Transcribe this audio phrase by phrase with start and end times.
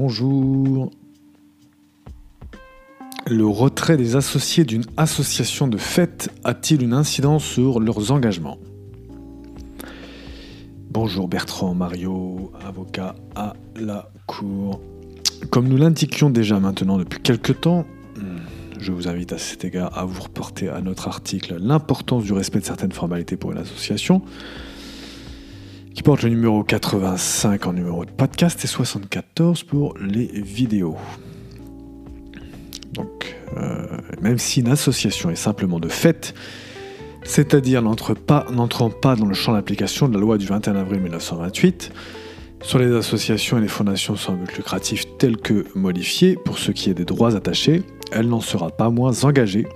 [0.00, 0.92] bonjour.
[3.26, 8.58] Le retrait des associés d'une association de fait a-t-il une incidence sur leurs engagements?
[10.88, 14.80] Bonjour Bertrand Mario, avocat à la Cour.
[15.50, 17.84] Comme nous l'indiquions déjà maintenant depuis quelques temps,
[18.78, 22.60] je vous invite à cet égard à vous reporter à notre article L'importance du respect
[22.60, 24.22] de certaines formalités pour une association,
[25.98, 30.94] qui porte le numéro 85 en numéro de podcast et 74 pour les vidéos.
[32.92, 33.84] Donc, euh,
[34.22, 36.34] même si une association est simplement de fait,
[37.24, 38.46] c'est-à-dire n'entrant pas,
[39.02, 41.90] pas dans le champ d'application de la loi du 21 avril 1928,
[42.62, 46.90] sur les associations et les fondations sans but lucratif telles que modifiées, pour ce qui
[46.90, 49.66] est des droits attachés, elle n'en sera pas moins engagée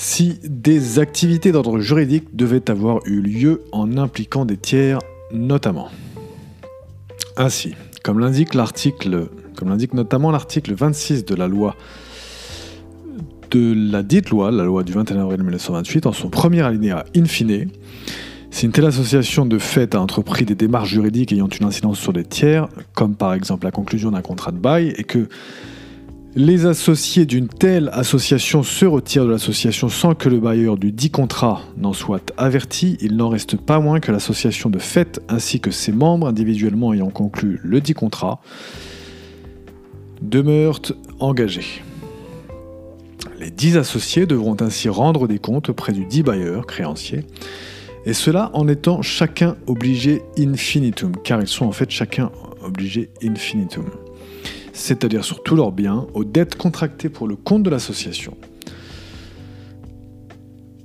[0.00, 4.98] si des activités d'ordre juridique devaient avoir eu lieu en impliquant des tiers
[5.30, 5.90] notamment.
[7.36, 11.76] Ainsi, comme l'indique notamment l'article 26 de la loi
[13.50, 17.26] de la dite loi, la loi du 21 avril 1928, en son premier alinéa in
[17.26, 17.68] fine,
[18.50, 22.14] si une telle association de fait a entrepris des démarches juridiques ayant une incidence sur
[22.14, 25.28] des tiers, comme par exemple la conclusion d'un contrat de bail, et que
[26.36, 31.10] les associés d'une telle association se retirent de l'association sans que le bailleur du dit
[31.10, 35.72] contrat n'en soit averti, il n'en reste pas moins que l'association de fait ainsi que
[35.72, 38.40] ses membres individuellement ayant conclu le dit contrat
[40.22, 41.82] demeurent engagés.
[43.40, 47.24] Les dix associés devront ainsi rendre des comptes auprès du dit bailleur créancier,
[48.06, 52.30] et cela en étant chacun obligé infinitum, car ils sont en fait chacun
[52.62, 53.86] obligés infinitum
[54.72, 58.36] c'est-à-dire sur tous leurs biens, aux dettes contractées pour le compte de l'association.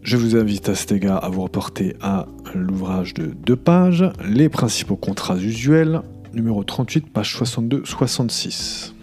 [0.02, 4.50] Je vous invite à cet égard à vous reporter à l'ouvrage de deux pages, Les
[4.50, 6.02] principaux contrats usuels,
[6.34, 8.94] numéro 38, page 62-66.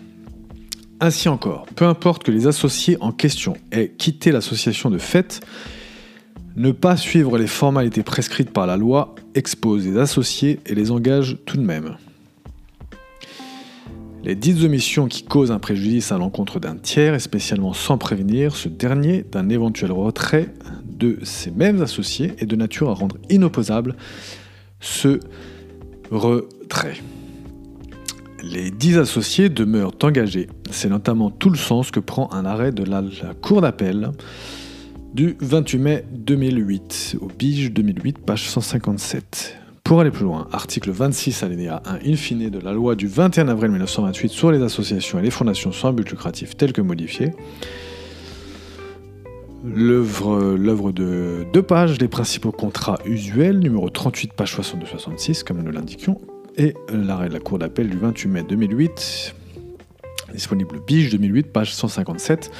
[1.00, 5.40] Ainsi encore, peu importe que les associés en question aient quitté l'association de fait,
[6.54, 11.38] ne pas suivre les formalités prescrites par la loi expose les associés et les engage
[11.46, 11.96] tout de même.
[14.24, 18.54] Les dites omissions qui causent un préjudice à l'encontre d'un tiers, et spécialement sans prévenir
[18.54, 23.96] ce dernier d'un éventuel retrait de ses mêmes associés, est de nature à rendre inopposable
[24.78, 25.18] ce
[26.12, 26.98] retrait.
[28.44, 30.48] Les dix associés demeurent engagés.
[30.70, 34.12] C'est notamment tout le sens que prend un arrêt de la, la Cour d'appel
[35.14, 39.61] du 28 mai 2008, au Bige 2008, page 157.
[39.92, 43.48] Pour aller plus loin, article 26 alinéa 1 in fine de la loi du 21
[43.48, 47.32] avril 1928 sur les associations et les fondations sans but lucratif telles que modifiées.
[49.62, 56.18] L'œuvre de deux pages des principaux contrats usuels, numéro 38, page 62-66, comme nous l'indiquions,
[56.56, 59.34] et l'arrêt de la Cour d'appel du 28 mai 2008,
[60.32, 62.50] disponible Bige 2008, page 157,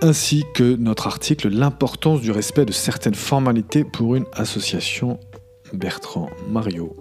[0.00, 5.20] ainsi que notre article L'importance du respect de certaines formalités pour une association
[5.72, 6.96] Bertrand Mario.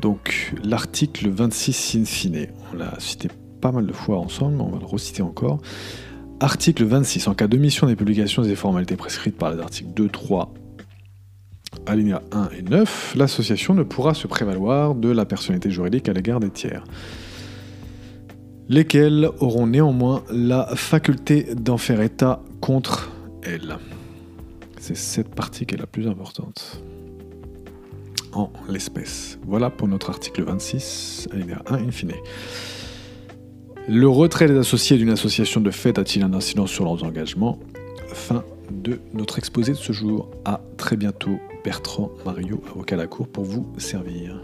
[0.00, 3.28] Donc l'article 26 in fine, on l'a cité
[3.60, 5.60] pas mal de fois ensemble, mais on va le reciter encore.
[6.40, 7.28] Article 26.
[7.28, 10.52] En cas d'omission des publications et des formalités prescrites par les articles 2, 3,
[11.86, 16.40] alinéa 1 et 9, l'association ne pourra se prévaloir de la personnalité juridique à l'égard
[16.40, 16.84] des tiers,
[18.68, 23.10] lesquels auront néanmoins la faculté d'en faire état contre
[23.42, 23.78] elle.
[24.86, 26.82] C'est cette partie qui est la plus importante.
[28.34, 29.38] En l'espèce.
[29.46, 32.12] Voilà pour notre article 26, alinéa 1 in fine.
[33.88, 37.58] Le retrait des associés d'une association de fait a-t-il un incident sur leurs engagements?
[38.08, 40.30] Fin de notre exposé de ce jour.
[40.44, 44.38] À très bientôt, Bertrand Mario, avocat à la Cour, pour vous servir.